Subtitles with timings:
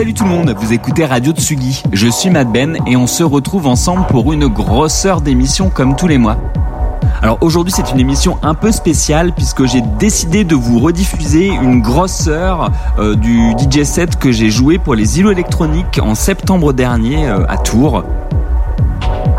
[0.00, 1.82] Salut tout le monde, vous écoutez Radio Tsugi.
[1.92, 5.94] Je suis Matt Ben et on se retrouve ensemble pour une grosse heure d'émission comme
[5.94, 6.38] tous les mois.
[7.20, 11.82] Alors aujourd'hui c'est une émission un peu spéciale puisque j'ai décidé de vous rediffuser une
[11.82, 16.72] grosse heure euh, du DJ set que j'ai joué pour les îlots électroniques en septembre
[16.72, 18.02] dernier euh, à Tours.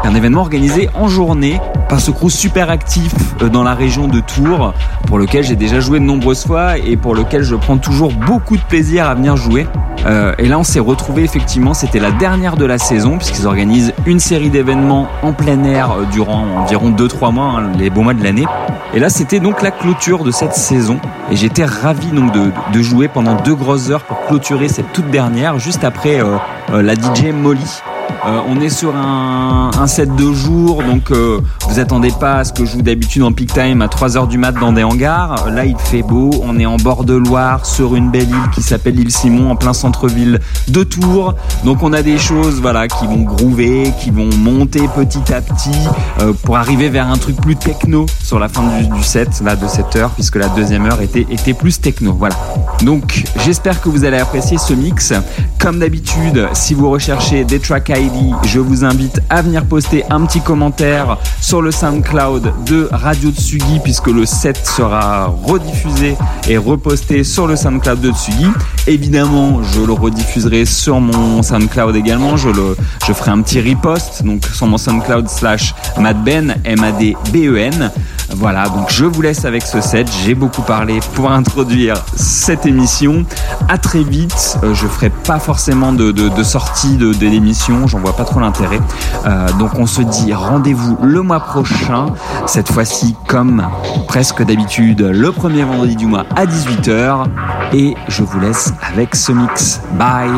[0.03, 1.59] Un événement organisé en journée
[1.91, 4.73] par ce crew super actif euh, dans la région de Tours,
[5.07, 8.55] pour lequel j'ai déjà joué de nombreuses fois et pour lequel je prends toujours beaucoup
[8.55, 9.67] de plaisir à venir jouer.
[10.05, 13.93] Euh, et là, on s'est retrouvé effectivement, c'était la dernière de la saison, puisqu'ils organisent
[14.05, 18.13] une série d'événements en plein air euh, durant environ 2-3 mois, hein, les beaux mois
[18.13, 18.45] de l'année.
[18.93, 20.97] Et là, c'était donc la clôture de cette saison.
[21.29, 25.59] Et j'étais ravi donc de, jouer pendant deux grosses heures pour clôturer cette toute dernière,
[25.59, 26.19] juste après
[26.73, 27.81] la DJ Molly.
[28.25, 32.53] Euh, on est sur un, set de jour, donc euh, vous attendez pas à ce
[32.53, 35.49] que je joue d'habitude en peak time à 3h du mat dans des hangars.
[35.49, 38.61] Là, il fait beau, on est en bord de Loire, sur une belle île qui
[38.61, 41.33] s'appelle l'île Simon, en plein centre-ville de Tours.
[41.65, 45.71] Donc on a des choses voilà, qui vont groover, qui vont monter petit à petit
[46.19, 49.67] euh, pour arriver vers un truc plus techno sur la fin du, set, là, de
[49.67, 52.13] cette heure, puisque la deuxième heure était, était plus techno.
[52.13, 52.35] Voilà.
[52.83, 55.13] Donc j'espère que vous allez apprécier ce mix.
[55.59, 57.89] Comme d'habitude, si vous recherchez des tracks
[58.45, 63.79] Je vous invite à venir poster un petit commentaire sur le SoundCloud de Radio Tsugi
[63.83, 66.17] puisque le set sera rediffusé
[66.49, 68.47] et reposté sur le SoundCloud de Tsugi.
[68.87, 72.37] Évidemment, je le rediffuserai sur mon SoundCloud également.
[72.37, 72.75] Je, le,
[73.07, 77.91] je ferai un petit repost donc sur mon SoundCloud slash madben, M-A-D-B-E-N.
[78.37, 80.09] Voilà, donc je vous laisse avec ce set.
[80.23, 83.25] J'ai beaucoup parlé pour introduire cette émission.
[83.67, 84.57] À très vite.
[84.63, 87.87] Euh, je ferai pas forcément de, de, de sortie de, l'émission.
[87.87, 88.79] J'en vois pas trop l'intérêt.
[89.25, 92.07] Euh, donc on se dit rendez-vous le mois prochain.
[92.47, 93.65] Cette fois-ci, comme
[94.07, 97.25] presque d'habitude, le premier vendredi du mois à 18h.
[97.73, 99.81] Et je vous laisse avec ce mix.
[99.93, 100.31] Bye.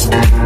[0.00, 0.39] Thank